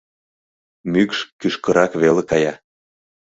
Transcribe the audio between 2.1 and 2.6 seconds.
кая.